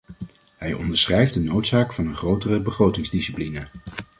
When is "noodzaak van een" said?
1.41-2.15